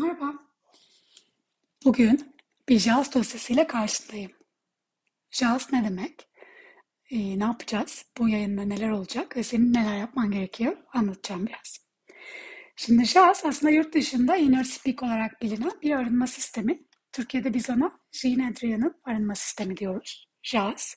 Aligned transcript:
Merhaba. 0.00 0.34
Bugün 1.84 2.34
bir 2.68 2.78
JAWS 2.78 3.14
dosyasıyla 3.14 3.66
karşındayım. 3.66 4.32
JAWS 5.30 5.72
ne 5.72 5.84
demek? 5.84 6.28
Ee, 7.10 7.38
ne 7.38 7.44
yapacağız? 7.44 8.04
Bu 8.18 8.28
yayında 8.28 8.62
neler 8.62 8.90
olacak 8.90 9.36
ve 9.36 9.42
senin 9.42 9.74
neler 9.74 9.98
yapman 9.98 10.30
gerekiyor 10.30 10.76
anlatacağım 10.92 11.46
biraz. 11.46 11.86
Şimdi 12.76 13.04
JAWS 13.04 13.44
aslında 13.44 13.72
yurt 13.72 13.94
dışında 13.94 14.36
InnerSpeak 14.36 15.02
olarak 15.02 15.42
bilinen 15.42 15.72
bir 15.82 15.90
arınma 15.90 16.26
sistemi. 16.26 16.78
Türkiye'de 17.12 17.54
biz 17.54 17.70
ona 17.70 17.92
Jean 18.12 18.52
Adrian'ın 18.52 18.94
arınma 19.04 19.34
sistemi 19.34 19.76
diyoruz. 19.76 20.28
JAWS. 20.42 20.94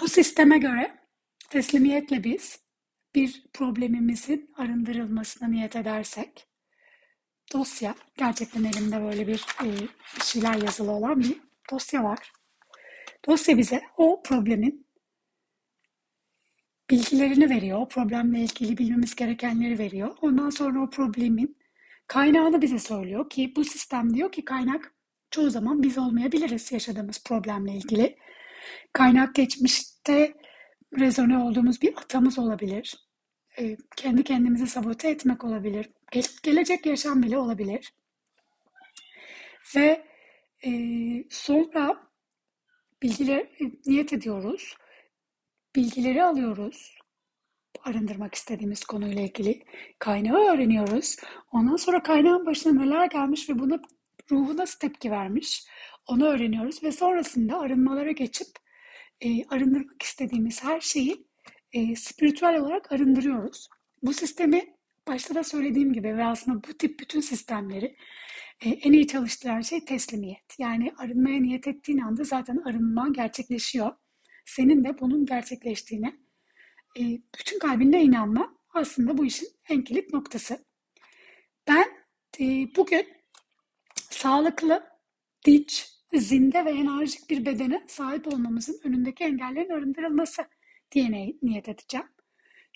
Bu 0.00 0.08
sisteme 0.08 0.58
göre 0.58 0.98
teslimiyetle 1.50 2.24
biz 2.24 2.60
bir 3.14 3.44
problemimizin 3.52 4.52
arındırılmasına 4.56 5.48
niyet 5.48 5.76
edersek 5.76 6.47
dosya. 7.52 7.94
Gerçekten 8.16 8.64
elimde 8.64 9.02
böyle 9.02 9.26
bir 9.26 9.46
e, 9.64 9.66
şeyler 10.24 10.54
yazılı 10.54 10.90
olan 10.90 11.20
bir 11.20 11.40
dosya 11.70 12.04
var. 12.04 12.32
Dosya 13.28 13.58
bize 13.58 13.82
o 13.96 14.22
problemin 14.22 14.86
bilgilerini 16.90 17.50
veriyor. 17.50 17.78
O 17.80 17.88
problemle 17.88 18.40
ilgili 18.40 18.78
bilmemiz 18.78 19.14
gerekenleri 19.14 19.78
veriyor. 19.78 20.16
Ondan 20.22 20.50
sonra 20.50 20.82
o 20.82 20.90
problemin 20.90 21.56
kaynağını 22.06 22.62
bize 22.62 22.78
söylüyor 22.78 23.30
ki 23.30 23.52
bu 23.56 23.64
sistem 23.64 24.14
diyor 24.14 24.32
ki 24.32 24.44
kaynak 24.44 24.94
çoğu 25.30 25.50
zaman 25.50 25.82
biz 25.82 25.98
olmayabiliriz 25.98 26.72
yaşadığımız 26.72 27.24
problemle 27.24 27.72
ilgili. 27.72 28.16
Kaynak 28.92 29.34
geçmişte 29.34 30.34
rezone 30.98 31.38
olduğumuz 31.38 31.82
bir 31.82 31.96
atamız 31.96 32.38
olabilir. 32.38 33.08
E, 33.58 33.76
kendi 33.96 34.24
kendimizi 34.24 34.66
sabote 34.66 35.08
etmek 35.10 35.44
olabilir. 35.44 35.88
Gelecek 36.42 36.86
yaşam 36.86 37.22
bile 37.22 37.38
olabilir. 37.38 37.92
Ve 39.76 40.06
e, 40.66 40.70
sonra 41.30 42.10
bilgiler 43.02 43.40
e, 43.40 43.64
niyet 43.86 44.12
ediyoruz. 44.12 44.76
Bilgileri 45.76 46.24
alıyoruz. 46.24 46.98
Arındırmak 47.84 48.34
istediğimiz 48.34 48.84
konuyla 48.84 49.22
ilgili 49.22 49.64
kaynağı 49.98 50.54
öğreniyoruz. 50.54 51.16
Ondan 51.52 51.76
sonra 51.76 52.02
kaynağın 52.02 52.46
başına 52.46 52.72
neler 52.72 53.06
gelmiş 53.06 53.50
ve 53.50 53.58
buna 53.58 53.78
ruhu 54.30 54.56
nasıl 54.56 54.78
tepki 54.78 55.10
vermiş 55.10 55.64
onu 56.08 56.26
öğreniyoruz 56.26 56.82
ve 56.82 56.92
sonrasında 56.92 57.58
arınmalara 57.58 58.10
geçip 58.10 58.48
e, 59.20 59.44
arındırmak 59.44 60.02
istediğimiz 60.02 60.64
her 60.64 60.80
şeyi 60.80 61.26
e, 61.72 61.96
spiritüel 61.96 62.60
olarak 62.60 62.92
arındırıyoruz. 62.92 63.68
Bu 64.02 64.12
sistemi 64.12 64.77
başta 65.08 65.34
da 65.34 65.44
söylediğim 65.44 65.92
gibi 65.92 66.16
ve 66.16 66.24
aslında 66.24 66.68
bu 66.68 66.78
tip 66.78 67.00
bütün 67.00 67.20
sistemleri 67.20 67.96
e, 68.60 68.68
en 68.68 68.92
iyi 68.92 69.06
çalıştıran 69.06 69.60
şey 69.60 69.84
teslimiyet. 69.84 70.58
Yani 70.58 70.92
arınmaya 70.98 71.40
niyet 71.40 71.66
ettiğin 71.66 71.98
anda 71.98 72.24
zaten 72.24 72.56
arınma 72.56 73.08
gerçekleşiyor. 73.08 73.92
Senin 74.44 74.84
de 74.84 75.00
bunun 75.00 75.26
gerçekleştiğine 75.26 76.16
e, 76.98 77.02
bütün 77.38 77.58
kalbinle 77.58 78.02
inanma 78.02 78.54
aslında 78.74 79.18
bu 79.18 79.26
işin 79.26 79.48
en 79.68 79.84
kilit 79.84 80.12
noktası. 80.12 80.64
Ben 81.68 81.86
e, 82.40 82.44
bugün 82.76 83.06
sağlıklı, 84.10 84.84
dinç, 85.46 85.88
zinde 86.12 86.64
ve 86.64 86.70
enerjik 86.70 87.30
bir 87.30 87.46
bedene 87.46 87.84
sahip 87.88 88.26
olmamızın 88.26 88.80
önündeki 88.84 89.24
engellerin 89.24 89.70
arındırılması 89.70 90.42
diye 90.92 91.36
niyet 91.42 91.68
edeceğim. 91.68 92.06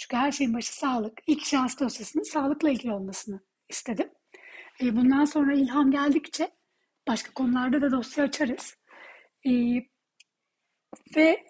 Çünkü 0.03 0.17
her 0.17 0.33
şeyin 0.33 0.55
başı 0.55 0.75
sağlık. 0.75 1.19
İlk 1.27 1.45
şans 1.45 1.81
dosyasının 1.81 2.23
sağlıkla 2.23 2.71
ilgili 2.71 2.93
olmasını 2.93 3.41
istedim. 3.69 4.11
E, 4.81 4.97
bundan 4.97 5.25
sonra 5.25 5.55
ilham 5.55 5.91
geldikçe 5.91 6.51
başka 7.09 7.33
konularda 7.33 7.83
da 7.83 7.91
dosya 7.91 8.25
açarız. 8.25 8.77
E, 9.47 9.51
ve 11.17 11.47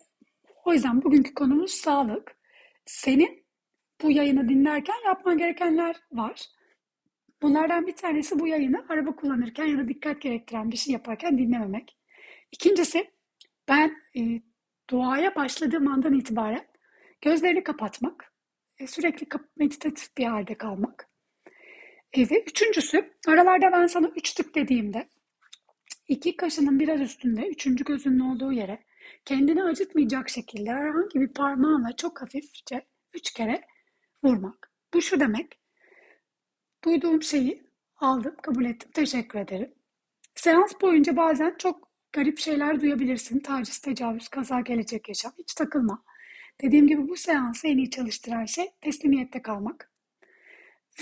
o 0.65 0.72
yüzden 0.72 1.03
bugünkü 1.03 1.34
konumuz 1.34 1.71
sağlık. 1.71 2.37
Senin 2.87 3.47
bu 4.03 4.10
yayını 4.10 4.49
dinlerken 4.49 5.05
yapman 5.06 5.38
gerekenler 5.38 5.97
var. 6.12 6.47
Bunlardan 7.43 7.87
bir 7.87 7.97
tanesi 7.97 8.38
bu 8.38 8.47
yayını 8.47 8.87
araba 8.88 9.16
kullanırken 9.16 9.65
ya 9.65 9.78
da 9.78 9.88
dikkat 9.88 10.22
gerektiren 10.22 10.71
bir 10.71 10.76
şey 10.76 10.93
yaparken 10.93 11.38
dinlememek. 11.38 11.99
İkincisi 12.53 13.10
ben 13.69 13.97
e, 14.16 14.21
duaya 14.91 15.34
başladığım 15.34 15.88
andan 15.88 16.15
itibaren 16.15 16.66
gözlerini 17.21 17.65
kapatmak, 17.65 18.31
sürekli 18.87 19.26
meditatif 19.56 20.16
bir 20.19 20.25
halde 20.25 20.54
kalmak. 20.54 21.09
E, 22.12 22.31
ve 22.31 22.43
üçüncüsü, 22.43 23.12
aralarda 23.28 23.72
ben 23.72 23.87
sana 23.87 24.09
üç 24.16 24.32
tık 24.32 24.54
dediğimde 24.54 25.09
iki 26.09 26.37
kaşının 26.37 26.81
biraz 26.81 27.00
üstünde, 27.00 27.48
üçüncü 27.48 27.84
gözünün 27.84 28.19
olduğu 28.19 28.53
yere 28.53 28.84
kendini 29.25 29.65
acıtmayacak 29.65 30.28
şekilde 30.28 30.70
herhangi 30.70 31.20
bir 31.20 31.28
parmağınla 31.28 31.97
çok 31.97 32.22
hafifçe 32.22 32.87
üç 33.15 33.32
kere 33.32 33.62
vurmak. 34.25 34.72
Bu 34.94 35.03
şu 35.03 35.20
demek, 35.20 35.60
duyduğum 36.84 37.22
şeyi 37.22 37.66
aldım, 37.97 38.37
kabul 38.43 38.64
ettim, 38.64 38.91
teşekkür 38.94 39.38
ederim. 39.38 39.75
Seans 40.34 40.72
boyunca 40.81 41.16
bazen 41.16 41.54
çok 41.59 41.88
garip 42.12 42.38
şeyler 42.38 42.81
duyabilirsin. 42.81 43.41
Taciz, 43.41 43.78
tecavüz, 43.78 44.28
kaza, 44.28 44.60
gelecek 44.60 45.09
yaşam. 45.09 45.32
Hiç 45.38 45.54
takılma. 45.54 46.04
Dediğim 46.60 46.86
gibi 46.88 47.08
bu 47.08 47.16
seansı 47.16 47.68
en 47.68 47.78
iyi 47.78 47.90
çalıştıran 47.90 48.44
şey 48.44 48.70
teslimiyette 48.80 49.42
kalmak. 49.42 49.90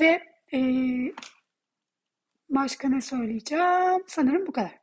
Ve 0.00 0.22
e, 0.52 0.60
başka 2.50 2.88
ne 2.88 3.00
söyleyeceğim? 3.00 4.02
Sanırım 4.06 4.46
bu 4.46 4.52
kadar. 4.52 4.80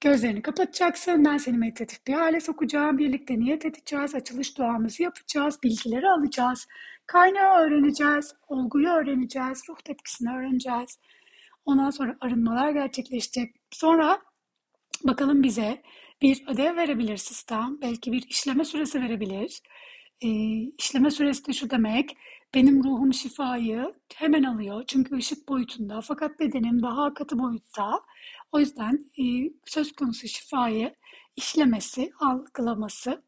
Gözlerini 0.00 0.42
kapatacaksın. 0.42 1.24
Ben 1.24 1.36
seni 1.36 1.58
meditatif 1.58 2.06
bir 2.06 2.14
hale 2.14 2.40
sokacağım. 2.40 2.98
Birlikte 2.98 3.38
niyet 3.38 3.64
edeceğiz. 3.64 4.14
Açılış 4.14 4.58
duamızı 4.58 5.02
yapacağız. 5.02 5.58
Bilgileri 5.62 6.08
alacağız. 6.08 6.68
Kaynağı 7.06 7.58
öğreneceğiz. 7.58 8.34
Olguyu 8.48 8.88
öğreneceğiz. 8.88 9.62
Ruh 9.68 9.78
tepkisini 9.84 10.36
öğreneceğiz. 10.36 10.98
Ondan 11.64 11.90
sonra 11.90 12.16
arınmalar 12.20 12.70
gerçekleşecek. 12.70 13.54
Sonra 13.70 14.22
Bakalım 15.04 15.42
bize 15.42 15.82
bir 16.22 16.48
ödev 16.48 16.76
verebilir 16.76 17.16
sistem, 17.16 17.78
belki 17.82 18.12
bir 18.12 18.22
işleme 18.28 18.64
süresi 18.64 19.02
verebilir. 19.02 19.62
E, 20.20 20.28
işleme 20.78 21.10
süresi 21.10 21.46
de 21.46 21.52
şu 21.52 21.70
demek, 21.70 22.16
benim 22.54 22.84
ruhum 22.84 23.14
şifayı 23.14 23.94
hemen 24.14 24.42
alıyor 24.42 24.84
çünkü 24.86 25.16
ışık 25.16 25.48
boyutunda 25.48 26.00
fakat 26.00 26.40
bedenim 26.40 26.82
daha 26.82 27.14
katı 27.14 27.38
boyutta. 27.38 28.00
O 28.52 28.60
yüzden 28.60 29.06
e, 29.18 29.24
söz 29.64 29.92
konusu 29.92 30.28
şifayı 30.28 30.94
işlemesi, 31.36 32.12
algılaması 32.20 33.22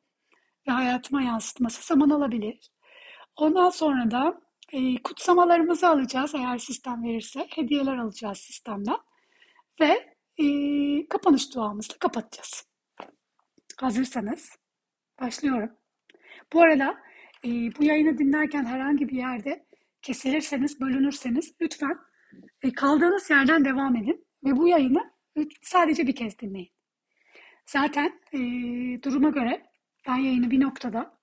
ve 0.69 0.72
hayatıma 0.72 1.22
yansıtması 1.22 1.87
zaman 1.87 2.11
alabilir. 2.11 2.71
Ondan 3.37 3.71
sonra 3.71 4.11
da 4.11 4.41
e, 4.72 5.03
kutsamalarımızı 5.03 5.88
alacağız 5.88 6.34
eğer 6.34 6.59
sistem 6.59 7.03
verirse. 7.05 7.47
Hediyeler 7.50 7.97
alacağız 7.97 8.38
sistemden. 8.38 8.99
Ve 9.81 10.15
e, 10.38 11.09
kapanış 11.09 11.55
duamızla 11.55 11.94
kapatacağız. 11.99 12.74
Hazırsanız 13.81 14.51
başlıyorum. 15.21 15.71
Bu 16.53 16.62
arada 16.62 16.99
e, 17.45 17.49
bu 17.49 17.85
yayını 17.85 18.19
dinlerken 18.19 18.65
herhangi 18.65 19.09
bir 19.09 19.17
yerde 19.17 19.67
kesilirseniz, 20.03 20.81
bölünürseniz 20.81 21.55
lütfen 21.61 21.99
e, 22.62 22.73
kaldığınız 22.73 23.31
yerden 23.31 23.65
devam 23.65 23.97
edin 23.97 24.27
ve 24.45 24.57
bu 24.57 24.69
yayını 24.69 25.11
sadece 25.62 26.07
bir 26.07 26.17
kez 26.17 26.39
dinleyin. 26.39 26.73
Zaten 27.67 28.21
e, 28.33 28.39
duruma 29.03 29.31
göre 29.31 29.67
ben 30.09 30.17
yayını 30.17 30.51
bir 30.51 30.61
noktada 30.61 31.19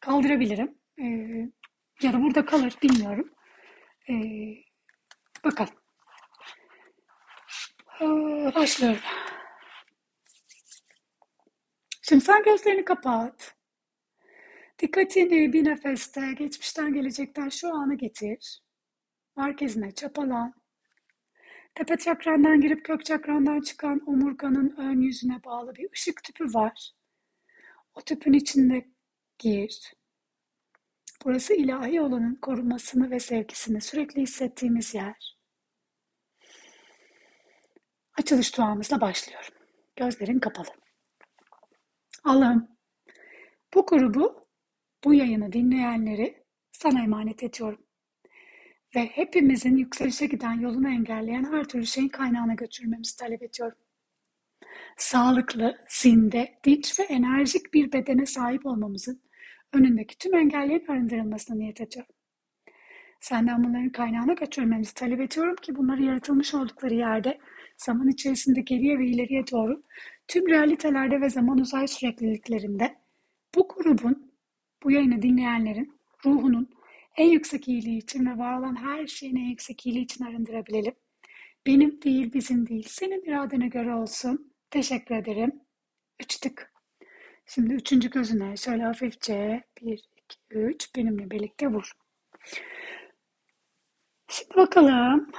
kaldırabilirim. 0.00 0.78
E, 0.98 1.04
ya 2.02 2.12
da 2.12 2.22
burada 2.22 2.44
kalır 2.44 2.74
bilmiyorum. 2.82 3.30
E, 4.08 4.14
bakalım. 5.44 5.74
Ee, 8.00 8.52
başlıyorum. 8.54 9.00
Şimdi 12.12 12.24
sen 12.24 12.42
gözlerini 12.42 12.84
kapat. 12.84 13.54
Dikkatini 14.78 15.52
bir 15.52 15.64
nefeste 15.64 16.32
geçmişten 16.38 16.94
gelecekten 16.94 17.48
şu 17.48 17.74
anı 17.74 17.94
getir. 17.94 18.62
Merkezine 19.36 19.94
çapalan. 19.94 20.54
Tepe 21.74 21.96
çakrandan 21.96 22.60
girip 22.60 22.84
kök 22.84 23.04
çakrandan 23.04 23.60
çıkan 23.60 24.00
omurganın 24.06 24.74
ön 24.76 25.00
yüzüne 25.00 25.44
bağlı 25.44 25.74
bir 25.74 25.92
ışık 25.92 26.22
tüpü 26.22 26.44
var. 26.44 26.90
O 27.94 28.00
tüpün 28.00 28.32
içinde 28.32 28.86
gir. 29.38 29.94
Burası 31.24 31.54
ilahi 31.54 32.00
olanın 32.00 32.34
korumasını 32.34 33.10
ve 33.10 33.20
sevgisini 33.20 33.80
sürekli 33.80 34.22
hissettiğimiz 34.22 34.94
yer. 34.94 35.38
Açılış 38.18 38.56
duamızla 38.56 39.00
başlıyorum. 39.00 39.54
Gözlerin 39.96 40.38
kapalı. 40.38 40.81
Allah'ım 42.24 42.68
bu 43.74 43.86
grubu, 43.86 44.48
bu 45.04 45.14
yayını 45.14 45.52
dinleyenleri 45.52 46.44
sana 46.72 47.02
emanet 47.02 47.42
ediyorum. 47.42 47.78
ve 48.96 49.06
hepimizin 49.06 49.76
yükselişe 49.76 50.26
giden 50.26 50.60
yolunu 50.60 50.88
engelleyen 50.88 51.44
her 51.52 51.64
türlü 51.64 51.86
şeyin 51.86 52.08
kaynağına 52.08 52.54
götürmemizi 52.54 53.16
talep 53.16 53.42
ediyorum. 53.42 53.78
Sağlıklı, 54.96 55.78
zinde, 55.88 56.60
dinç 56.64 57.00
ve 57.00 57.02
enerjik 57.04 57.74
bir 57.74 57.92
bedene 57.92 58.26
sahip 58.26 58.66
olmamızın 58.66 59.22
önündeki 59.72 60.18
tüm 60.18 60.34
engellerin 60.34 60.86
arındırılmasına 60.88 61.56
niyet 61.56 61.80
ediyorum. 61.80 62.14
Senden 63.20 63.64
bunların 63.64 63.90
kaynağına 63.92 64.32
götürmemizi 64.32 64.94
talep 64.94 65.20
ediyorum 65.20 65.56
ki 65.62 65.76
bunları 65.76 66.02
yaratılmış 66.02 66.54
oldukları 66.54 66.94
yerde 66.94 67.38
zaman 67.82 68.08
içerisinde 68.08 68.60
geriye 68.60 68.98
ve 68.98 69.06
ileriye 69.06 69.44
doğru 69.52 69.82
tüm 70.28 70.48
realitelerde 70.48 71.20
ve 71.20 71.30
zaman 71.30 71.58
uzay 71.58 71.88
sürekliliklerinde 71.88 72.96
bu 73.54 73.68
grubun, 73.68 74.32
bu 74.82 74.90
yayını 74.90 75.22
dinleyenlerin 75.22 75.98
ruhunun 76.26 76.68
en 77.16 77.28
yüksek 77.28 77.68
iyiliği 77.68 77.98
için 77.98 78.26
ve 78.26 78.38
var 78.38 78.58
olan 78.58 78.76
her 78.76 79.06
şeyin 79.06 79.36
en 79.36 79.48
yüksek 79.50 79.86
iyiliği 79.86 80.04
için 80.04 80.24
arındırabilelim. 80.24 80.94
Benim 81.66 82.02
değil, 82.02 82.32
bizim 82.32 82.66
değil, 82.66 82.86
senin 82.88 83.22
iradene 83.22 83.68
göre 83.68 83.94
olsun. 83.94 84.52
Teşekkür 84.70 85.14
ederim. 85.14 85.60
Üç 86.20 86.36
tık. 86.36 86.72
Şimdi 87.46 87.74
üçüncü 87.74 88.10
gözüne 88.10 88.56
şöyle 88.56 88.82
hafifçe 88.82 89.62
bir, 89.82 89.92
iki, 90.16 90.38
üç 90.50 90.96
benimle 90.96 91.30
birlikte 91.30 91.66
vur. 91.66 91.92
Şimdi 94.28 94.56
bakalım 94.56 95.30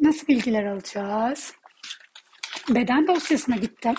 nasıl 0.00 0.26
bilgiler 0.26 0.64
alacağız. 0.64 1.54
Beden 2.68 3.06
dosyasına 3.06 3.56
gittim. 3.56 3.94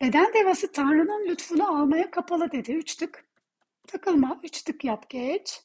Beden 0.00 0.34
devası 0.34 0.72
Tanrı'nın 0.72 1.28
lütfunu 1.28 1.80
almaya 1.80 2.10
kapalı 2.10 2.52
dedi. 2.52 2.72
Üç 2.72 2.96
tık. 2.96 3.24
Takılma. 3.86 4.40
Üç 4.42 4.62
tık 4.62 4.84
yap 4.84 5.10
geç. 5.10 5.62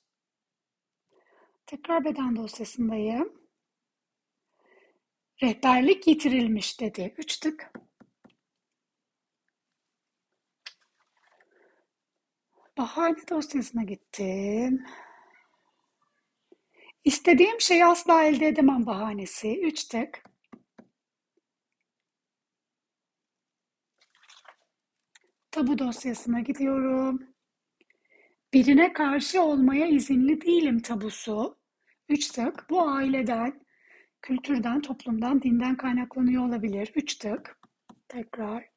Tekrar 1.66 2.06
beden 2.06 2.36
dosyasındayım. 2.36 3.34
Rehberlik 5.44 6.08
yitirilmiş 6.08 6.80
dedi. 6.80 7.14
Üç 7.18 7.38
tık. 7.38 7.72
Bahane 12.78 13.28
dosyasına 13.30 13.84
gittim. 13.84 14.86
İstediğim 17.06 17.62
şeyi 17.62 17.86
asla 17.86 18.24
elde 18.24 18.48
edemem 18.48 18.86
bahanesi. 18.86 19.60
Üç 19.62 19.84
tık. 19.84 20.24
Tabu 25.52 25.80
dosyasına 25.80 26.40
gidiyorum. 26.40 27.36
Birine 28.54 28.94
karşı 28.94 29.42
olmaya 29.42 29.88
izinli 29.88 30.42
değilim 30.42 30.82
tabusu. 30.82 31.58
Üç 32.10 32.28
tık. 32.28 32.70
Bu 32.70 32.90
aileden, 32.90 33.66
kültürden, 34.22 34.82
toplumdan, 34.82 35.42
dinden 35.42 35.78
kaynaklanıyor 35.78 36.48
olabilir. 36.48 36.92
Üç 36.96 37.16
tık. 37.16 37.60
Tekrar. 38.08 38.70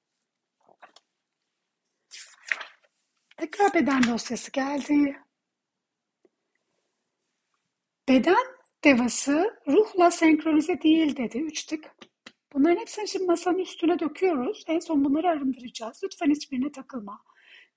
Tekrar 3.36 3.74
beden 3.74 4.02
dosyası 4.02 4.52
geldi. 4.52 5.27
Beden 8.08 8.46
devası 8.84 9.60
ruhla 9.68 10.10
senkronize 10.10 10.82
değil 10.82 11.16
dedi. 11.16 11.38
Üç 11.38 11.64
tık. 11.64 11.96
Bunların 12.52 12.76
hepsini 12.76 13.08
şimdi 13.08 13.26
masanın 13.26 13.58
üstüne 13.58 13.98
döküyoruz. 13.98 14.64
En 14.68 14.78
son 14.78 15.04
bunları 15.04 15.28
arındıracağız. 15.28 16.00
Lütfen 16.04 16.30
hiçbirine 16.30 16.72
takılma. 16.72 17.20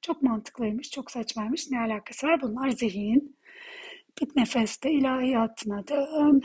Çok 0.02 0.22
mantıklıymış, 0.22 0.90
çok 0.92 1.12
saçmaymış. 1.12 1.70
Ne 1.72 1.80
alakası 1.80 2.28
var? 2.28 2.42
Bunlar 2.42 2.70
zihin. 2.70 3.38
Bir 4.22 4.28
nefeste 4.36 4.92
ilahiyatına 4.92 5.88
dön. 5.88 6.42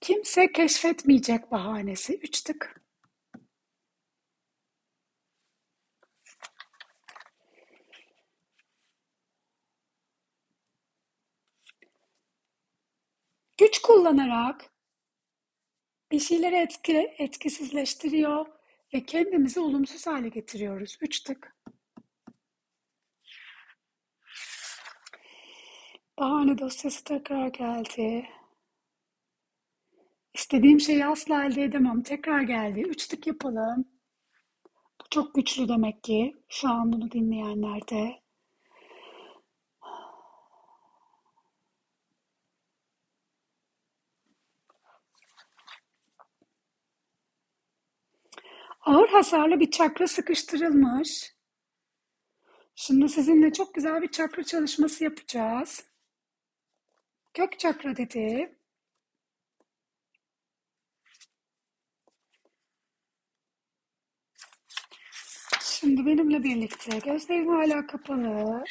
Kimse 0.00 0.52
keşfetmeyecek 0.52 1.50
bahanesi. 1.52 2.18
Üç 2.22 2.42
tık. 2.42 2.81
Güç 13.72 13.82
kullanarak 13.82 14.72
bir 16.10 16.18
şeyleri 16.18 16.56
etki, 16.56 17.14
etkisizleştiriyor 17.18 18.46
ve 18.94 19.06
kendimizi 19.06 19.60
olumsuz 19.60 20.06
hale 20.06 20.28
getiriyoruz. 20.28 20.98
Üç 21.00 21.20
tık. 21.20 21.56
Bahane 26.18 26.58
dosyası 26.58 27.04
tekrar 27.04 27.48
geldi. 27.48 28.28
İstediğim 30.34 30.80
şeyi 30.80 31.06
asla 31.06 31.44
elde 31.44 31.62
edemem. 31.62 32.02
Tekrar 32.02 32.42
geldi. 32.42 32.80
Üç 32.80 33.08
tık 33.08 33.26
yapalım. 33.26 33.84
Bu 35.00 35.04
çok 35.10 35.34
güçlü 35.34 35.68
demek 35.68 36.04
ki. 36.04 36.36
Şu 36.48 36.68
an 36.68 36.92
bunu 36.92 37.10
dinleyenlerde. 37.10 38.21
Ağır 48.82 49.08
hasarlı 49.08 49.60
bir 49.60 49.70
çakra 49.70 50.08
sıkıştırılmış. 50.08 51.34
Şimdi 52.74 53.08
sizinle 53.08 53.52
çok 53.52 53.74
güzel 53.74 54.02
bir 54.02 54.08
çakra 54.10 54.44
çalışması 54.44 55.04
yapacağız. 55.04 55.84
Kök 57.34 57.58
çakra 57.58 57.96
dedi. 57.96 58.56
Şimdi 65.60 66.06
benimle 66.06 66.42
birlikte 66.42 66.98
gözlerin 66.98 67.48
hala 67.48 67.86
kapalı. 67.86 68.64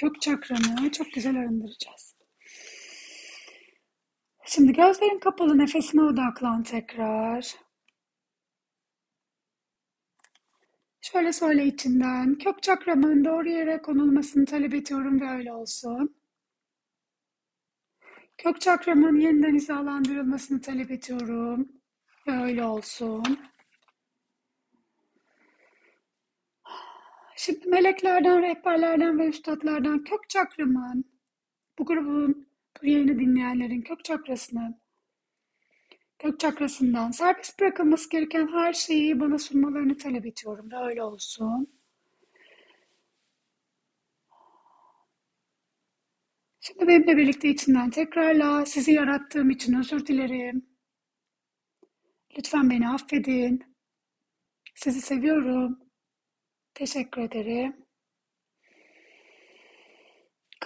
Kök 0.00 0.20
çakranı 0.20 0.90
çok 0.92 1.12
güzel 1.12 1.36
arındıracağız. 1.36 2.14
Şimdi 4.44 4.72
gözlerin 4.72 5.18
kapalı 5.18 5.58
nefesine 5.58 6.02
odaklan 6.02 6.62
tekrar. 6.62 7.65
Şöyle 11.12 11.32
söyle 11.32 11.66
içinden. 11.66 12.34
Kök 12.38 12.62
çakramın 12.62 13.24
doğru 13.24 13.48
yere 13.48 13.82
konulmasını 13.82 14.46
talep 14.46 14.74
ediyorum 14.74 15.20
ve 15.20 15.30
öyle 15.30 15.52
olsun. 15.52 16.16
Kök 18.38 18.60
çakramın 18.60 19.16
yeniden 19.16 19.54
hizalandırılmasını 19.54 20.60
talep 20.60 20.90
ediyorum 20.90 21.68
ve 22.28 22.32
öyle 22.32 22.64
olsun. 22.64 23.38
Şimdi 27.36 27.68
meleklerden, 27.68 28.42
rehberlerden 28.42 29.18
ve 29.18 29.26
üstadlardan 29.28 30.04
kök 30.04 30.28
çakramın, 30.28 31.04
bu 31.78 31.84
grubun, 31.86 32.48
bu 32.82 32.86
yayını 32.86 33.18
dinleyenlerin 33.18 33.82
kök 33.82 34.04
çakrasının, 34.04 34.80
kök 36.18 36.40
çakrasından 36.40 37.10
serbest 37.10 37.60
bırakılması 37.60 38.10
gereken 38.10 38.48
her 38.48 38.72
şeyi 38.72 39.20
bana 39.20 39.38
sunmalarını 39.38 39.96
talep 39.98 40.26
ediyorum 40.26 40.70
ve 40.72 40.76
öyle 40.76 41.02
olsun. 41.02 41.68
Şimdi 46.60 46.88
benimle 46.88 47.16
birlikte 47.16 47.48
içinden 47.48 47.90
tekrarla 47.90 48.66
sizi 48.66 48.92
yarattığım 48.92 49.50
için 49.50 49.74
özür 49.74 50.06
dilerim. 50.06 50.66
Lütfen 52.38 52.70
beni 52.70 52.88
affedin. 52.88 53.76
Sizi 54.74 55.00
seviyorum. 55.00 55.78
Teşekkür 56.74 57.22
ederim. 57.22 57.85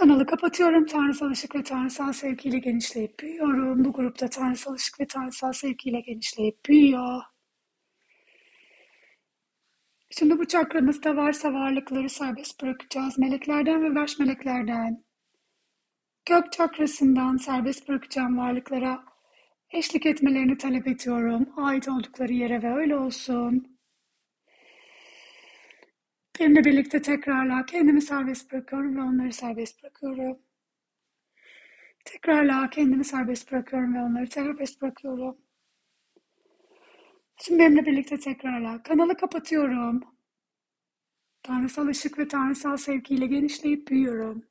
Kanalı 0.00 0.26
kapatıyorum. 0.26 0.87
Tanrısal 0.87 1.30
ışık 1.30 1.54
ve 1.54 1.62
tanrısal 1.62 2.12
sevgiyle 2.12 2.59
genişleyip 2.59 3.21
büyüyorum. 3.21 3.85
Bu 3.85 3.92
grupta 3.92 4.28
tanrısal 4.28 4.75
ışık 4.75 5.00
ve 5.00 5.07
tanrısal 5.07 5.52
sevgiyle 5.52 6.00
genişleyip 6.00 6.66
büyüyor. 6.66 7.23
Şimdi 10.11 10.38
bu 10.38 10.45
çakranızda 10.47 11.16
varsa 11.16 11.52
varlıkları 11.52 12.09
serbest 12.11 12.62
bırakacağız. 12.62 13.19
Meleklerden 13.19 13.83
ve 13.83 13.95
baş 13.95 14.19
meleklerden, 14.19 15.04
gök 16.26 16.52
çakrasından 16.52 17.37
serbest 17.37 17.88
bırakacağım 17.88 18.38
varlıklara 18.38 19.04
eşlik 19.71 20.07
etmelerini 20.07 20.59
talep 20.59 20.87
ediyorum. 20.87 21.49
Ait 21.57 21.88
oldukları 21.88 22.33
yere 22.33 22.62
ve 22.62 22.75
öyle 22.75 22.97
olsun. 22.97 23.70
Benimle 26.41 26.65
birlikte 26.65 27.03
tekrarla 27.03 27.67
kendimi 27.67 28.03
serbest 28.03 28.53
bırakıyorum 28.53 28.97
ve 28.97 29.03
onları 29.03 29.33
serbest 29.33 29.83
bırakıyorum. 29.83 30.39
Tekrarla 32.05 32.71
kendimi 32.71 33.05
serbest 33.05 33.53
bırakıyorum 33.53 33.95
ve 33.95 34.03
onları 34.03 34.27
serbest 34.27 34.83
bırakıyorum. 34.83 35.37
Şimdi 37.37 37.59
benimle 37.59 37.87
birlikte 37.87 38.19
tekrarla. 38.19 38.83
Kanalı 38.83 39.17
kapatıyorum. 39.17 40.01
Tanrısal 41.43 41.87
ışık 41.87 42.19
ve 42.19 42.29
tanrısal 42.29 42.77
sevgiyle 42.77 43.27
genişleyip 43.27 43.89
büyüyorum. 43.89 44.45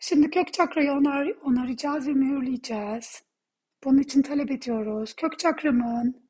Şimdi 0.00 0.30
kök 0.30 0.52
çakrayı 0.52 0.92
onar, 0.92 1.26
onaracağız 1.42 2.06
ve 2.06 2.12
mühürleyeceğiz. 2.12 3.22
Bunun 3.84 3.98
için 3.98 4.22
talep 4.22 4.50
ediyoruz. 4.50 5.14
Kök 5.16 5.38
çakramın 5.38 6.21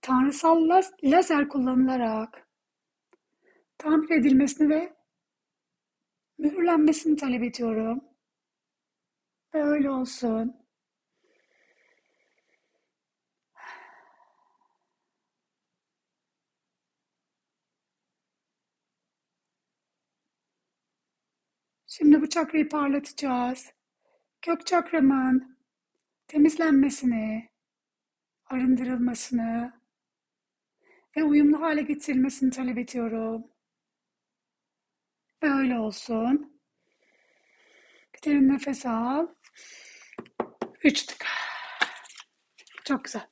tanrısal 0.00 0.68
laz, 0.68 0.92
lazer 1.04 1.48
kullanılarak 1.48 2.48
tamir 3.78 4.10
edilmesini 4.10 4.68
ve 4.68 4.96
mühürlenmesini 6.38 7.16
talep 7.16 7.42
ediyorum. 7.42 8.04
Ve 9.54 9.62
öyle 9.62 9.90
olsun. 9.90 10.56
Şimdi 21.86 22.22
bu 22.22 22.28
çakrayı 22.28 22.68
parlatacağız. 22.68 23.72
Kök 24.42 24.66
çakramın 24.66 25.58
temizlenmesini, 26.26 27.48
arındırılmasını 28.46 29.77
ve 31.18 31.24
uyumlu 31.24 31.60
hale 31.60 31.82
getirilmesini 31.82 32.50
talep 32.50 32.78
ediyorum. 32.78 33.44
Ve 35.42 35.50
öyle 35.50 35.78
olsun. 35.78 36.60
Bir 38.14 38.30
derin 38.30 38.48
nefes 38.48 38.86
al. 38.86 39.28
Üç 40.84 41.02
tık. 41.06 41.26
Çok 42.84 43.04
güzel. 43.04 43.28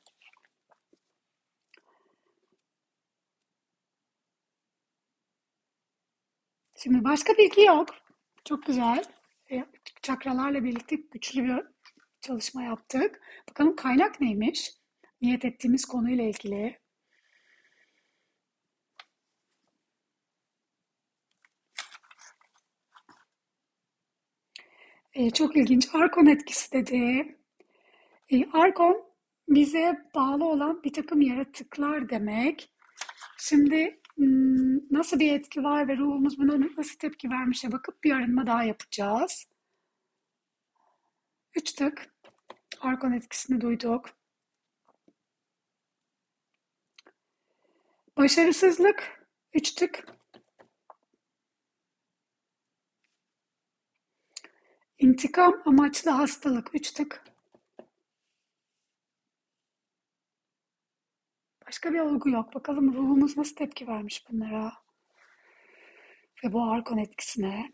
Şimdi 6.75 7.03
başka 7.03 7.33
bilgi 7.37 7.61
yok. 7.61 7.89
Çok 8.45 8.65
güzel. 8.65 9.03
E, 9.51 9.65
çakralarla 10.01 10.63
birlikte 10.63 10.95
güçlü 10.95 11.43
bir 11.43 11.63
çalışma 12.21 12.63
yaptık. 12.63 13.21
Bakalım 13.49 13.75
kaynak 13.75 14.21
neymiş? 14.21 14.71
Niyet 15.21 15.45
ettiğimiz 15.45 15.85
konuyla 15.85 16.23
ilgili. 16.23 16.86
E, 25.17 25.31
çok 25.31 25.55
ilginç. 25.57 25.95
Arkon 25.95 26.25
etkisi 26.25 26.71
dedi. 26.71 27.35
E, 28.29 28.45
Arkon 28.53 29.05
bize 29.49 30.09
bağlı 30.15 30.45
olan 30.45 30.83
bir 30.83 30.93
takım 30.93 31.21
yaratıklar 31.21 32.09
demek. 32.09 32.73
Şimdi 33.37 34.01
nasıl 34.91 35.19
bir 35.19 35.33
etki 35.33 35.63
var 35.63 35.87
ve 35.87 35.97
ruhumuz 35.97 36.39
buna 36.39 36.75
nasıl 36.77 36.97
tepki 36.97 37.29
vermişe 37.29 37.71
bakıp 37.71 38.03
bir 38.03 38.11
arınma 38.11 38.47
daha 38.47 38.63
yapacağız. 38.63 39.47
Üç 41.55 41.73
tık. 41.73 42.13
Arkon 42.81 43.11
etkisini 43.11 43.61
duyduk. 43.61 44.09
Başarısızlık. 48.17 49.27
Üç 49.53 49.71
tık. 49.71 50.16
İntikam 54.99 55.61
amaçlı 55.65 56.11
hastalık. 56.11 56.75
Üç 56.75 56.91
tık. 56.91 57.23
Başka 61.67 61.93
bir 61.93 61.99
olgu 61.99 62.29
yok. 62.29 62.55
Bakalım 62.55 62.93
ruhumuz 62.93 63.37
nasıl 63.37 63.55
tepki 63.55 63.87
vermiş 63.87 64.25
bunlara. 64.29 64.73
Ve 66.43 66.53
bu 66.53 66.63
arkon 66.63 66.97
etkisine. 66.97 67.71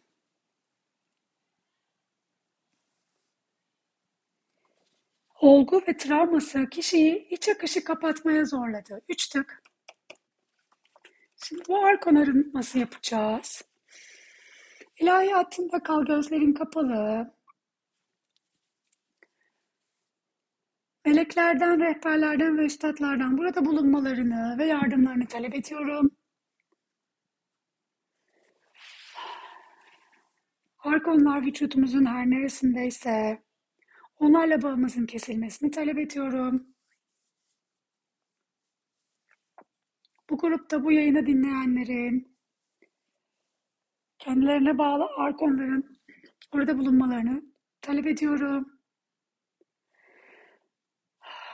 Olgu 5.42 5.82
ve 5.88 5.98
travması 5.98 6.70
kişiyi 6.70 7.27
iç 7.30 7.50
akışı 7.50 7.84
kapatmaya 7.84 8.46
zorladı. 8.46 9.01
Üç 9.10 9.27
tık. 9.27 9.63
Şimdi 11.38 11.63
bu 11.68 11.86
arkon 11.86 12.15
arınması 12.15 12.80
yapacağız. 12.80 13.73
İlahi 15.00 15.31
hattında 15.31 15.83
kal 15.83 16.05
gözlerin 16.05 16.53
kapalı. 16.53 17.33
Meleklerden, 21.05 21.79
rehberlerden 21.79 22.57
ve 22.57 22.65
üstadlardan 22.65 23.38
burada 23.38 23.65
bulunmalarını 23.65 24.55
ve 24.59 24.65
yardımlarını 24.65 25.27
talep 25.27 25.55
ediyorum. 25.55 26.12
Arkonlar 30.79 31.45
vücudumuzun 31.45 32.05
her 32.05 32.29
neresindeyse 32.29 33.43
onlarla 34.19 34.62
bağımızın 34.62 35.05
kesilmesini 35.05 35.71
talep 35.71 35.97
ediyorum. 35.97 36.67
Bu 40.29 40.38
grupta 40.38 40.83
bu 40.83 40.91
yayını 40.91 41.25
dinleyenlerin 41.25 42.33
kendilerine 44.24 44.77
bağlı 44.77 45.08
arkonların 45.15 46.00
orada 46.51 46.77
bulunmalarını 46.77 47.44
talep 47.82 48.08
ediyorum. 48.08 48.80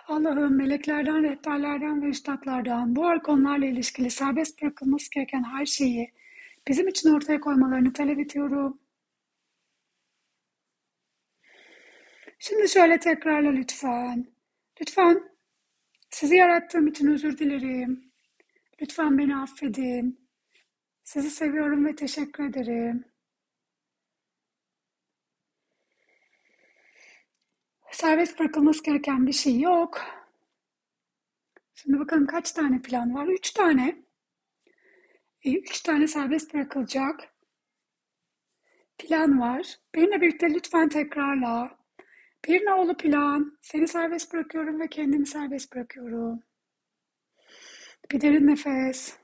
Allah'ım 0.08 0.58
meleklerden, 0.58 1.24
rehberlerden 1.24 2.02
ve 2.02 2.08
üstadlardan 2.08 2.96
bu 2.96 3.08
arkonlarla 3.08 3.66
ilişkili 3.66 4.10
serbest 4.12 4.62
bırakılması 4.62 5.12
gereken 5.12 5.44
her 5.44 5.66
şeyi 5.66 6.12
bizim 6.68 6.88
için 6.88 7.10
ortaya 7.10 7.40
koymalarını 7.40 7.94
talep 7.94 8.20
ediyorum. 8.20 8.80
Şimdi 12.40 12.70
şöyle 12.70 13.00
tekrarla 13.00 13.50
lütfen. 13.50 14.28
Lütfen 14.82 15.24
sizi 16.10 16.36
yarattığım 16.36 16.88
için 16.88 17.08
özür 17.08 17.38
dilerim. 17.38 18.12
Lütfen 18.82 19.18
beni 19.18 19.38
affedin. 19.38 20.29
Sizi 21.10 21.30
seviyorum 21.30 21.86
ve 21.86 21.96
teşekkür 21.96 22.44
ederim. 22.44 23.06
Serbest 27.92 28.40
bırakılması 28.40 28.84
gereken 28.84 29.28
bir 29.28 29.32
şey 29.32 29.60
yok. 29.60 30.02
Şimdi 31.76 32.00
bakalım 32.00 32.28
kaç 32.28 32.52
tane 32.52 32.82
plan 32.82 33.14
var? 33.14 33.28
Üç 33.28 33.52
tane. 33.52 34.04
E, 35.44 35.54
üç 35.54 35.82
tane 35.82 36.08
serbest 36.08 36.54
bırakılacak 36.54 37.34
plan 38.98 39.40
var. 39.40 39.80
Benimle 39.96 40.22
birlikte 40.22 40.54
lütfen 40.54 40.90
tekrarla. 40.90 41.78
Bir 42.48 42.66
nolu 42.66 42.98
plan. 42.98 43.58
Seni 43.62 43.88
serbest 43.88 44.34
bırakıyorum 44.34 44.80
ve 44.80 44.88
kendimi 44.88 45.26
serbest 45.26 45.74
bırakıyorum. 45.74 46.44
Bir 48.12 48.22
derin 48.22 48.48
nefes. 48.48 49.20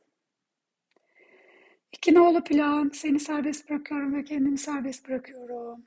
İki 1.96 2.14
nolu 2.14 2.44
plan. 2.44 2.90
Seni 2.94 3.20
serbest 3.20 3.70
bırakıyorum 3.70 4.14
ve 4.16 4.24
kendimi 4.24 4.58
serbest 4.58 5.08
bırakıyorum. 5.08 5.86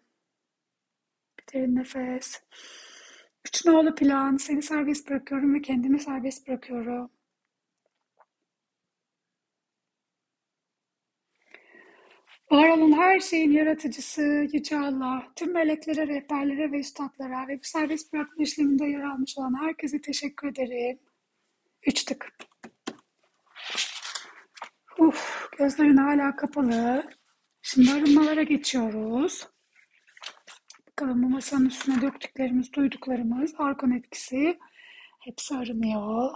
Derin 1.52 1.76
nefes. 1.76 2.42
Üç 3.46 3.64
nolu 3.66 3.94
plan. 3.94 4.36
Seni 4.36 4.62
serbest 4.62 5.10
bırakıyorum 5.10 5.54
ve 5.54 5.62
kendimi 5.62 6.00
serbest 6.00 6.48
bırakıyorum. 6.48 7.10
Var 12.50 12.68
olan 12.68 12.92
her 12.92 13.20
şeyin 13.20 13.50
yaratıcısı 13.52 14.22
Yüce 14.52 14.78
Allah, 14.78 15.32
tüm 15.36 15.52
meleklere, 15.52 16.06
rehberlere 16.08 16.72
ve 16.72 16.80
üstadlara 16.80 17.48
ve 17.48 17.56
bu 17.58 17.64
serbest 17.64 18.12
bırakma 18.12 18.42
işleminde 18.44 18.84
yer 18.86 19.00
almış 19.00 19.38
olan 19.38 19.62
herkese 19.62 20.00
teşekkür 20.00 20.48
ederim. 20.48 20.98
Üç 21.86 22.04
tık. 22.04 22.47
Uf, 24.98 25.48
gözlerin 25.58 25.96
hala 25.96 26.36
kapalı. 26.36 27.04
Şimdi 27.62 27.92
arınmalara 27.92 28.42
geçiyoruz. 28.42 29.46
Bakalım 30.88 31.22
bu 31.22 31.28
masanın 31.28 31.66
üstüne 31.66 32.02
döktüklerimiz, 32.02 32.72
duyduklarımız, 32.72 33.54
arkon 33.58 33.90
etkisi 33.90 34.58
hepsi 35.20 35.54
arınıyor. 35.56 36.30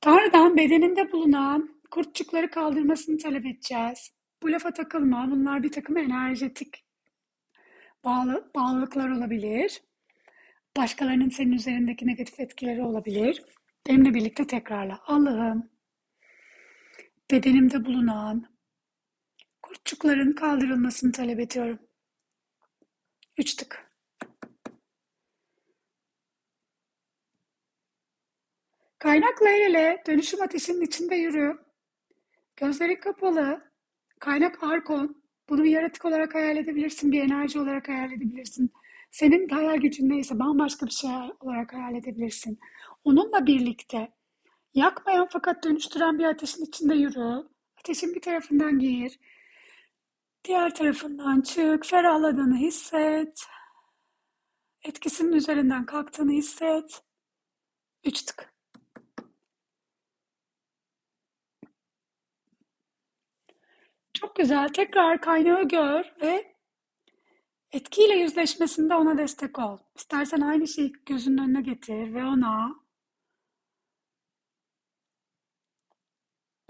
Tanrı'dan 0.00 0.56
bedeninde 0.56 1.12
bulunan 1.12 1.80
kurtçukları 1.90 2.50
kaldırmasını 2.50 3.18
talep 3.18 3.46
edeceğiz. 3.46 4.10
Bu 4.42 4.52
lafa 4.52 4.72
takılma. 4.72 5.30
Bunlar 5.30 5.62
bir 5.62 5.72
takım 5.72 5.96
enerjetik 5.96 6.84
bağlı, 8.04 8.50
bağlılıklar 8.54 9.10
olabilir. 9.10 9.82
Başkalarının 10.76 11.28
senin 11.28 11.52
üzerindeki 11.52 12.06
negatif 12.06 12.40
etkileri 12.40 12.82
olabilir. 12.82 13.42
Benimle 13.86 14.14
birlikte 14.14 14.46
tekrarla. 14.46 15.00
Allah'ım 15.06 15.73
bedenimde 17.30 17.84
bulunan 17.84 18.54
Kurtçukların 19.62 20.32
kaldırılmasını 20.32 21.12
talep 21.12 21.40
ediyorum. 21.40 21.78
Üç 23.38 23.54
tık. 23.54 23.90
Kaynakla 28.98 29.48
el 29.50 29.60
ele 29.60 30.02
dönüşüm 30.06 30.42
ateşinin 30.42 30.80
içinde 30.80 31.14
yürü. 31.14 31.58
Gözleri 32.56 33.00
kapalı. 33.00 33.72
Kaynak 34.20 34.62
arkon. 34.62 35.22
Bunu 35.48 35.64
bir 35.64 35.70
yaratık 35.70 36.04
olarak 36.04 36.34
hayal 36.34 36.56
edebilirsin, 36.56 37.12
bir 37.12 37.22
enerji 37.22 37.60
olarak 37.60 37.88
hayal 37.88 38.12
edebilirsin. 38.12 38.72
Senin 39.10 39.48
hayal 39.48 39.76
gücün 39.76 40.08
neyse 40.08 40.38
bambaşka 40.38 40.86
bir 40.86 40.90
şey 40.90 41.10
olarak 41.40 41.72
hayal 41.72 41.94
edebilirsin. 41.94 42.58
Onunla 43.04 43.46
birlikte 43.46 44.12
yakmayan 44.74 45.28
fakat 45.30 45.64
dönüştüren 45.64 46.18
bir 46.18 46.24
ateşin 46.24 46.64
içinde 46.64 46.94
yürü. 46.94 47.48
Ateşin 47.78 48.14
bir 48.14 48.20
tarafından 48.20 48.78
gir. 48.78 49.18
Diğer 50.44 50.74
tarafından 50.74 51.40
çık. 51.40 51.86
Ferahladığını 51.86 52.56
hisset. 52.56 53.46
Etkisinin 54.82 55.32
üzerinden 55.32 55.86
kalktığını 55.86 56.32
hisset. 56.32 57.02
Üç 58.04 58.22
tık. 58.22 58.54
Çok 64.14 64.36
güzel. 64.36 64.68
Tekrar 64.68 65.20
kaynağı 65.20 65.68
gör 65.68 66.14
ve 66.22 66.56
etkiyle 67.72 68.14
yüzleşmesinde 68.14 68.94
ona 68.94 69.18
destek 69.18 69.58
ol. 69.58 69.78
İstersen 69.96 70.40
aynı 70.40 70.68
şeyi 70.68 70.92
gözünün 71.06 71.38
önüne 71.38 71.62
getir 71.62 72.14
ve 72.14 72.24
ona 72.24 72.83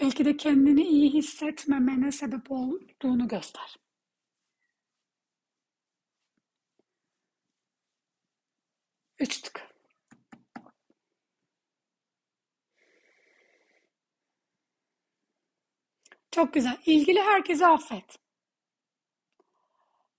belki 0.00 0.24
de 0.24 0.36
kendini 0.36 0.82
iyi 0.82 1.12
hissetmemene 1.12 2.12
sebep 2.12 2.50
olduğunu 2.50 3.28
göster. 3.28 3.76
Üç 9.18 9.40
tık. 9.40 9.74
Çok 16.30 16.54
güzel. 16.54 16.78
İlgili 16.86 17.20
herkesi 17.20 17.66
affet. 17.66 18.18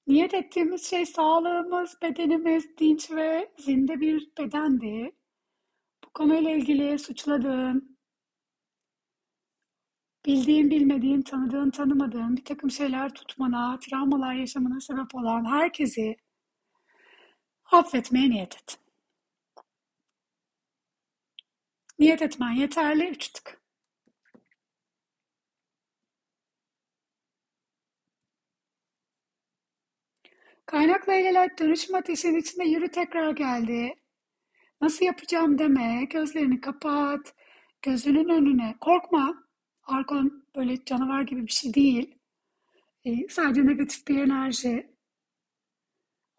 Niyet 0.07 0.33
ettiğimiz 0.33 0.89
şey 0.89 1.05
sağlığımız, 1.05 1.97
bedenimiz 2.01 2.77
dinç 2.77 3.11
ve 3.11 3.51
zinde 3.59 3.99
bir 3.99 4.31
bedendi. 4.37 5.11
Bu 6.05 6.09
konuyla 6.13 6.51
ilgili 6.51 6.99
suçladığın, 6.99 7.94
bildiğin, 10.25 10.69
bilmediğin, 10.71 11.21
tanıdığın, 11.21 11.69
tanımadığın 11.69 12.37
bir 12.37 12.45
takım 12.45 12.71
şeyler 12.71 13.13
tutmana, 13.13 13.79
travmalar 13.79 14.33
yaşamına 14.33 14.81
sebep 14.81 15.15
olan 15.15 15.45
herkesi 15.45 16.17
affetmeye 17.71 18.29
niyet 18.29 18.55
et. 18.55 18.79
Niyet 21.99 22.21
etmen 22.21 22.51
yeterli. 22.51 23.07
Üç 23.09 23.27
tık. 23.29 23.61
Kaynakla 30.65 31.13
el 31.13 31.49
dönüşüm 31.59 31.95
ateşinin 31.95 32.39
içinde 32.39 32.63
yürü 32.63 32.91
tekrar 32.91 33.31
geldi. 33.31 33.95
Nasıl 34.81 35.05
yapacağım 35.05 35.59
deme. 35.59 36.05
Gözlerini 36.09 36.61
kapat. 36.61 37.35
Gözünün 37.81 38.29
önüne. 38.29 38.75
Korkma. 38.81 39.44
Arkon 39.85 40.45
böyle 40.55 40.85
canavar 40.85 41.21
gibi 41.21 41.47
bir 41.47 41.51
şey 41.51 41.73
değil. 41.73 42.15
Ee, 43.05 43.27
sadece 43.29 43.65
negatif 43.65 44.07
bir 44.07 44.17
enerji. 44.17 44.95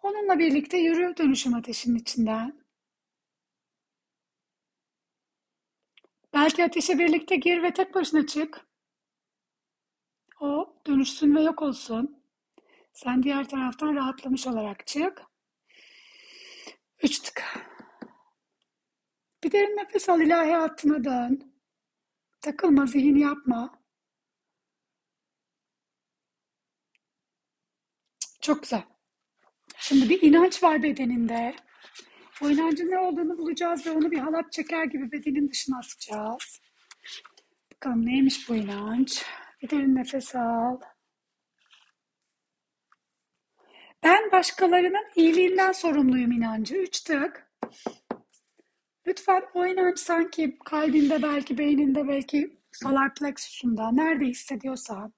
Onunla 0.02 0.38
birlikte 0.38 0.78
yürü 0.78 1.16
dönüşüm 1.16 1.54
ateşinin 1.54 1.96
içinden. 1.96 2.66
Belki 6.35 6.64
ateşe 6.64 6.98
birlikte 6.98 7.37
gir 7.37 7.62
ve 7.62 7.72
tek 7.72 7.94
başına 7.94 8.26
çık. 8.26 8.66
O 10.40 10.76
dönüşsün 10.87 11.35
ve 11.37 11.42
yok 11.42 11.62
olsun. 11.62 12.22
Sen 12.92 13.22
diğer 13.22 13.48
taraftan 13.48 13.94
rahatlamış 13.96 14.46
olarak 14.46 14.87
çık. 14.87 15.22
Üç 17.02 17.18
tık. 17.18 17.44
Bir 19.44 19.52
derin 19.52 19.76
nefes 19.76 20.09
al 20.09 20.20
ilahi 20.20 20.52
hattına 20.52 21.04
dön. 21.04 21.56
Takılma, 22.46 22.87
zihin 22.87 23.16
yapma. 23.16 23.82
Çok 28.40 28.62
güzel. 28.62 28.82
Şimdi 29.76 30.09
bir 30.09 30.22
inanç 30.22 30.62
var 30.62 30.82
bedeninde. 30.82 31.54
O 32.42 32.50
inancın 32.50 32.90
ne 32.90 32.98
olduğunu 32.98 33.38
bulacağız 33.38 33.87
ve 33.87 33.90
onu 33.90 34.11
bir 34.11 34.18
halat 34.18 34.52
çeker 34.52 34.85
gibi 34.85 35.12
bedenin 35.12 35.50
dışına 35.50 35.78
asacağız. 35.78 36.61
Bakalım 37.74 38.06
neymiş 38.06 38.48
bu 38.48 38.56
inanç? 38.56 39.24
Bir 39.62 39.70
derin 39.70 39.94
nefes 39.94 40.35
al. 40.35 40.80
Ben 44.02 44.32
başkalarının 44.32 45.06
iyiliğinden 45.16 45.72
sorumluyum 45.72 46.32
inancı. 46.32 46.76
Üç 46.76 47.00
tık. 47.00 47.52
Lütfen 49.07 49.45
o 49.55 49.66
inanç 49.66 49.99
sanki 49.99 50.59
kalbinde 50.64 51.23
belki 51.23 51.59
beyninde 51.59 52.09
belki 52.09 52.61
solar 52.73 53.14
plexusunda 53.14 53.92
nerede 53.92 54.25
hissediyorsan 54.25 55.12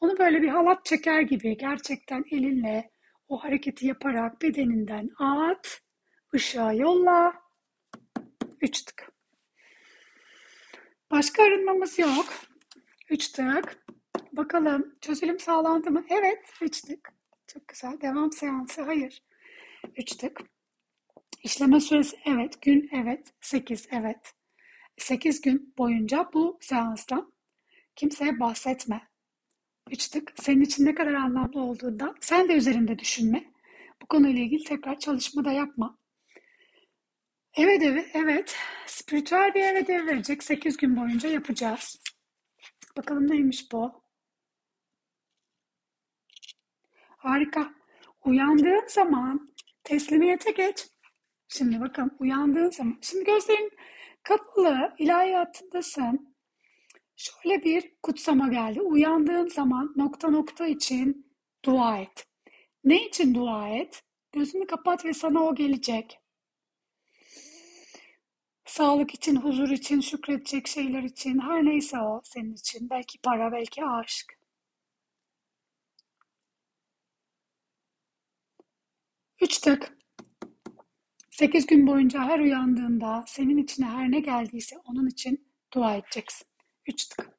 onu 0.00 0.18
böyle 0.18 0.42
bir 0.42 0.48
halat 0.48 0.84
çeker 0.84 1.20
gibi 1.20 1.56
gerçekten 1.56 2.24
elinle 2.30 2.90
o 3.28 3.44
hareketi 3.44 3.86
yaparak 3.86 4.42
bedeninden 4.42 5.10
at, 5.18 5.80
ışığa 6.34 6.72
yolla. 6.72 7.34
Üç 8.60 8.82
tık. 8.82 9.12
Başka 11.10 11.42
arınmamız 11.42 11.98
yok. 11.98 12.26
Üç 13.10 13.28
tık. 13.28 13.84
Bakalım 14.32 14.94
çözülüm 15.00 15.40
sağlandı 15.40 15.90
mı? 15.90 16.04
Evet, 16.08 16.52
üç 16.62 16.80
tık. 16.80 17.12
Çok 17.46 17.68
güzel. 17.68 18.00
Devam 18.00 18.32
seansı. 18.32 18.82
Hayır. 18.82 19.22
Üç 19.96 20.16
tık. 20.16 20.40
İşleme 21.44 21.80
süresi 21.80 22.16
evet. 22.24 22.62
Gün 22.62 22.90
evet. 22.92 23.34
Sekiz 23.40 23.88
evet. 23.90 24.34
Sekiz 24.98 25.40
gün 25.40 25.74
boyunca 25.78 26.30
bu 26.32 26.58
seanstan 26.60 27.32
kimseye 27.96 28.40
bahsetme. 28.40 29.08
Üç 29.90 30.08
tık. 30.08 30.32
Senin 30.36 30.60
için 30.60 30.86
ne 30.86 30.94
kadar 30.94 31.14
anlamlı 31.14 31.60
olduğundan 31.60 32.16
sen 32.20 32.48
de 32.48 32.54
üzerinde 32.54 32.98
düşünme. 32.98 33.52
Bu 34.02 34.06
konuyla 34.06 34.42
ilgili 34.42 34.64
tekrar 34.64 34.98
çalışma 34.98 35.44
da 35.44 35.52
yapma. 35.52 35.98
Evet 37.56 37.82
evet 37.82 38.10
evet. 38.14 38.56
Spiritüel 38.86 39.54
bir 39.54 39.60
ev 39.60 40.06
verecek. 40.06 40.42
Sekiz 40.42 40.76
gün 40.76 40.96
boyunca 40.96 41.28
yapacağız. 41.28 41.98
Bakalım 42.96 43.30
neymiş 43.30 43.72
bu? 43.72 44.02
Harika. 47.16 47.74
Uyandığın 48.24 48.86
zaman 48.88 49.54
teslimiyete 49.84 50.50
geç. 50.50 50.93
Şimdi 51.58 51.80
bakın 51.80 52.16
uyandığın 52.20 52.70
zaman. 52.70 52.98
Şimdi 53.02 53.24
gözlerin 53.24 53.70
kapalı, 54.22 54.94
ilahiyatındasın. 54.98 56.36
Şöyle 57.16 57.64
bir 57.64 57.96
kutsama 58.02 58.48
geldi. 58.48 58.80
Uyandığın 58.80 59.48
zaman 59.48 59.92
nokta 59.96 60.28
nokta 60.28 60.66
için 60.66 61.32
dua 61.64 61.98
et. 61.98 62.26
Ne 62.84 63.06
için 63.06 63.34
dua 63.34 63.68
et? 63.68 64.02
Gözünü 64.32 64.66
kapat 64.66 65.04
ve 65.04 65.14
sana 65.14 65.42
o 65.44 65.54
gelecek. 65.54 66.18
Sağlık 68.66 69.14
için, 69.14 69.36
huzur 69.36 69.70
için, 69.70 70.00
şükredecek 70.00 70.68
şeyler 70.68 71.02
için, 71.02 71.38
her 71.38 71.64
neyse 71.64 71.98
o 72.00 72.20
senin 72.24 72.54
için. 72.54 72.90
Belki 72.90 73.18
para, 73.22 73.52
belki 73.52 73.84
aşk. 73.84 74.38
Üç 79.40 79.58
tık. 79.58 80.03
Sekiz 81.34 81.66
gün 81.66 81.86
boyunca 81.86 82.20
her 82.20 82.38
uyandığında 82.38 83.24
senin 83.26 83.56
içine 83.56 83.86
her 83.86 84.10
ne 84.10 84.20
geldiyse 84.20 84.76
onun 84.84 85.06
için 85.06 85.52
dua 85.74 85.94
edeceksin. 85.96 86.46
Üç 86.86 87.06
tık. 87.06 87.30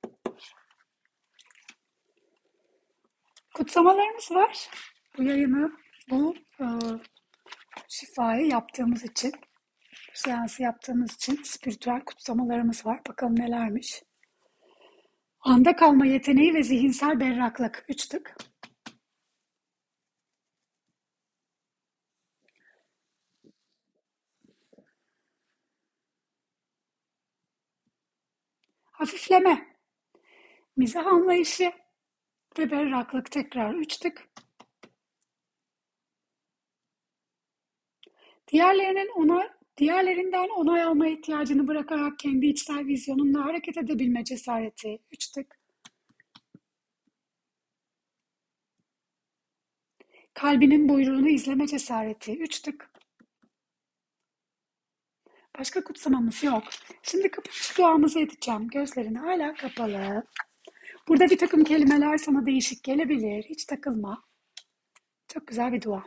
Kutsamalarımız 3.54 4.32
var. 4.32 4.70
Bu 5.18 5.24
yayını, 5.24 5.72
bu 6.10 6.36
e, 6.60 6.66
şifayı 7.88 8.48
yaptığımız 8.48 9.04
için, 9.04 9.32
seansı 10.14 10.64
yaptığımız 10.64 11.14
için 11.14 11.40
spiritüel 11.44 12.02
kutsamalarımız 12.06 12.86
var. 12.86 13.02
Bakalım 13.10 13.40
nelermiş. 13.40 14.04
Anda 15.40 15.76
kalma 15.76 16.06
yeteneği 16.06 16.54
ve 16.54 16.64
zihinsel 16.64 17.20
berraklık. 17.20 17.86
Üç 17.90 18.08
tık. 18.08 18.36
Hafifleme, 28.98 29.76
mizah 30.78 31.06
anlayışı, 31.06 31.72
ve 32.60 32.72
berraklık 32.72 33.32
tekrar 33.32 33.74
üç. 33.74 34.00
Diğerlerinin 38.48 39.12
ona, 39.16 39.58
diğerlerinden 39.78 40.50
onay 40.50 40.84
alma 40.84 41.08
ihtiyacını 41.08 41.68
bırakarak 41.68 42.20
kendi 42.20 42.46
içsel 42.46 42.86
vizyonunla 42.86 43.46
hareket 43.46 43.78
edebilme 43.78 44.24
cesareti 44.24 45.00
üç 45.12 45.28
tık. 45.28 45.60
Kalbinin 50.34 50.90
buyruğunu 50.90 51.30
izleme 51.30 51.68
cesareti 51.68 52.38
üç 52.38 52.60
tık. 52.60 52.95
Başka 55.60 55.84
kutsamamız 55.84 56.44
yok. 56.44 56.64
Şimdi 57.04 57.32
kapanış 57.32 57.78
duamızı 57.78 58.20
edeceğim. 58.20 58.68
Gözlerin 58.68 59.16
hala 59.16 59.54
kapalı. 59.54 60.24
Burada 61.08 61.30
bir 61.30 61.38
takım 61.38 61.64
kelimeler 61.64 62.18
sana 62.18 62.46
değişik 62.46 62.84
gelebilir. 62.84 63.44
Hiç 63.44 63.66
takılma. 63.66 64.24
Çok 65.28 65.48
güzel 65.48 65.74
bir 65.74 65.82
dua. 65.82 66.04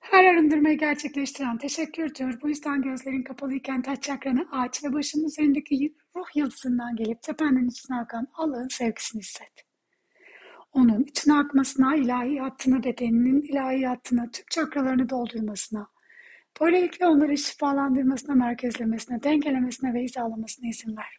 Her 0.00 0.24
arındırmayı 0.24 0.78
gerçekleştiren 0.78 1.58
teşekkürdür. 1.58 2.40
Bu 2.42 2.48
yüzden 2.48 2.82
gözlerin 2.82 3.22
kapalıyken 3.22 3.82
taç 3.82 4.02
çakranı 4.02 4.48
aç 4.52 4.84
ve 4.84 4.92
başının 4.92 5.24
üzerindeki 5.24 5.94
ruh 6.16 6.36
yıldızından 6.36 6.96
gelip 6.96 7.22
tependen 7.22 7.68
içine 7.68 7.96
akan 7.96 8.28
Allah'ın 8.34 8.68
sevgisini 8.68 9.22
hisset. 9.22 9.52
Onun 10.72 11.02
içine 11.02 11.34
akmasına, 11.34 11.96
ilahi 11.96 12.40
hattını, 12.40 12.84
bedeninin 12.84 13.42
ilahi 13.42 13.86
hattına, 13.86 14.30
tüm 14.30 14.44
çakralarını 14.50 15.08
doldurmasına, 15.08 15.88
böylelikle 16.60 17.06
onları 17.06 17.38
şifalandırmasına, 17.38 18.34
merkezlemesine, 18.34 19.22
dengelemesine 19.22 19.94
ve 19.94 20.02
hizalamasına 20.02 20.68
izin 20.68 20.96
ver. 20.96 21.18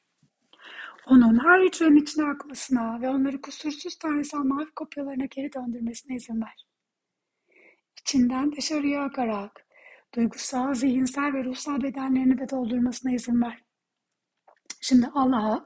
Onun 1.08 1.43
her 1.45 1.60
hücrenin 1.60 1.95
içine 1.95 2.25
akmasına 2.25 3.02
ve 3.02 3.10
onları 3.10 3.41
kusursuz 3.41 3.95
tanrısal 3.95 4.43
mavi 4.43 4.71
kopyalarına 4.75 5.25
geri 5.25 5.54
döndürmesine 5.54 6.15
izin 6.15 6.41
ver. 6.41 6.65
İçinden 8.02 8.52
dışarıya 8.52 9.04
akarak 9.04 9.65
duygusal, 10.15 10.73
zihinsel 10.73 11.34
ve 11.34 11.43
ruhsal 11.43 11.82
bedenlerini 11.82 12.38
de 12.38 12.49
doldurmasına 12.49 13.12
izin 13.12 13.41
ver. 13.41 13.63
Şimdi 14.82 15.08
Allah'a, 15.13 15.65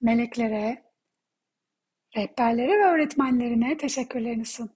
meleklere, 0.00 0.84
rehberlere 2.16 2.78
ve 2.78 2.84
öğretmenlerine 2.84 3.76
teşekkürlerini 3.76 4.44
sun. 4.44 4.70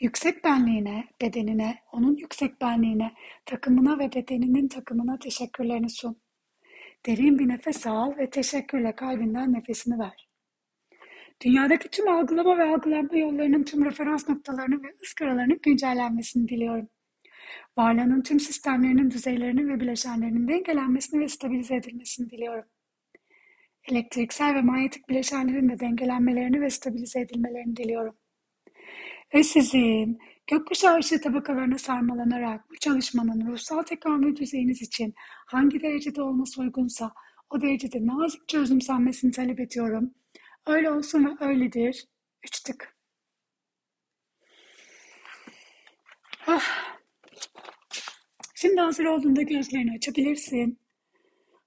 Yüksek 0.00 0.44
benliğine, 0.44 1.04
bedenine, 1.22 1.78
onun 1.92 2.16
yüksek 2.16 2.60
benliğine, 2.60 3.12
takımına 3.46 3.98
ve 3.98 4.12
bedeninin 4.12 4.68
takımına 4.68 5.18
teşekkürlerini 5.18 5.90
sun. 5.90 6.20
Derin 7.06 7.38
bir 7.38 7.48
nefes 7.48 7.86
al 7.86 8.16
ve 8.18 8.30
teşekkürle 8.30 8.96
kalbinden 8.96 9.52
nefesini 9.52 9.98
ver. 9.98 10.28
Dünyadaki 11.44 11.88
tüm 11.88 12.08
algılama 12.08 12.58
ve 12.58 12.62
algılanma 12.62 13.18
yollarının 13.18 13.64
tüm 13.64 13.84
referans 13.84 14.28
noktalarının 14.28 14.82
ve 14.82 14.88
ıskaralarının 15.02 15.60
güncellenmesini 15.62 16.48
diliyorum. 16.48 16.88
Varlığının 17.78 18.22
tüm 18.22 18.40
sistemlerinin, 18.40 19.10
düzeylerinin 19.10 19.68
ve 19.68 19.80
bileşenlerinin 19.80 20.48
dengelenmesini 20.48 21.20
ve 21.20 21.28
stabilize 21.28 21.76
edilmesini 21.76 22.30
diliyorum. 22.30 22.64
Elektriksel 23.88 24.54
ve 24.54 24.62
manyetik 24.62 25.08
bileşenlerin 25.08 25.68
de 25.68 25.80
dengelenmelerini 25.80 26.60
ve 26.60 26.70
stabilize 26.70 27.20
edilmelerini 27.20 27.76
diliyorum. 27.76 28.19
Ve 29.34 29.42
sizin 29.42 30.18
gökkuşağı 30.46 30.98
ışığı 30.98 31.20
tabakalarına 31.20 31.78
sarmalanarak 31.78 32.70
bu 32.70 32.76
çalışmanın 32.76 33.52
ruhsal 33.52 33.82
tekamül 33.82 34.36
düzeyiniz 34.36 34.82
için 34.82 35.14
hangi 35.46 35.82
derecede 35.82 36.22
olması 36.22 36.60
uygunsa 36.60 37.12
o 37.50 37.62
derecede 37.62 38.06
nazikçe 38.06 38.58
özümsenmesini 38.58 39.30
talep 39.30 39.60
ediyorum. 39.60 40.14
Öyle 40.66 40.90
olsun 40.90 41.24
ve 41.24 41.44
öyledir. 41.44 42.04
Üç 42.44 42.60
tık. 42.60 42.96
Ah. 46.46 46.90
Şimdi 48.54 48.80
hazır 48.80 49.04
olduğunda 49.04 49.42
gözlerini 49.42 49.96
açabilirsin. 49.96 50.78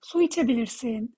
Su 0.02 0.22
içebilirsin. 0.22 1.16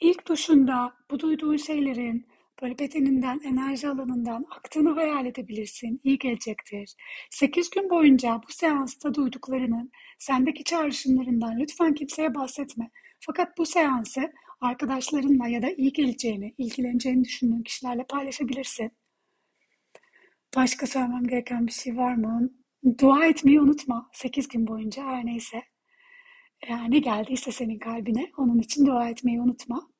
İlk 0.00 0.28
duşunda 0.28 0.94
bu 1.10 1.20
duyduğun 1.20 1.56
şeylerin 1.56 2.33
böyle 2.64 2.78
bedeninden, 2.78 3.40
enerji 3.44 3.88
alanından 3.88 4.46
aktığını 4.50 4.90
hayal 4.90 5.26
edebilirsin. 5.26 6.00
İyi 6.04 6.18
gelecektir. 6.18 6.94
Sekiz 7.30 7.70
gün 7.70 7.90
boyunca 7.90 8.40
bu 8.48 8.52
seansta 8.52 9.14
duyduklarının 9.14 9.90
sendeki 10.18 10.64
çağrışımlarından 10.64 11.58
lütfen 11.58 11.94
kimseye 11.94 12.34
bahsetme. 12.34 12.90
Fakat 13.20 13.58
bu 13.58 13.66
seansı 13.66 14.32
arkadaşlarınla 14.60 15.48
ya 15.48 15.62
da 15.62 15.70
iyi 15.70 15.92
geleceğini, 15.92 16.54
ilgileneceğini 16.58 17.24
düşündüğün 17.24 17.62
kişilerle 17.62 18.04
paylaşabilirsin. 18.08 18.92
Başka 20.56 20.86
söylemem 20.86 21.26
gereken 21.26 21.66
bir 21.66 21.72
şey 21.72 21.96
var 21.96 22.14
mı? 22.14 22.50
Dua 22.98 23.26
etmeyi 23.26 23.60
unutma. 23.60 24.10
Sekiz 24.12 24.48
gün 24.48 24.66
boyunca 24.66 25.04
her 25.04 25.26
neyse. 25.26 25.62
Yani 26.68 27.02
geldiyse 27.02 27.52
senin 27.52 27.78
kalbine 27.78 28.30
onun 28.38 28.58
için 28.58 28.86
dua 28.86 29.08
etmeyi 29.08 29.40
unutma. 29.40 29.93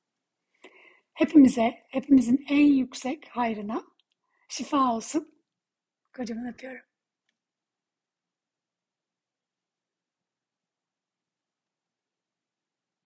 Hepimize, 1.15 1.85
hepimizin 1.89 2.45
en 2.49 2.67
yüksek 2.67 3.29
hayrına 3.29 3.83
şifa 4.49 4.95
olsun. 4.95 5.35
Kocaman 6.17 6.53
öpüyorum. 6.55 6.94